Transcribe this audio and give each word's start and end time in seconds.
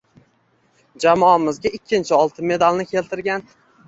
Jamoamizga 1.03 1.71
ikkinchi 1.79 2.15
oltin 2.17 2.47
medalini 2.53 2.87
keltirgan 2.93 3.45